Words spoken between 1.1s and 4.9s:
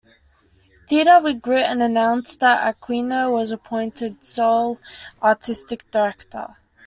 with Grit and announced that Aquino was appointed sole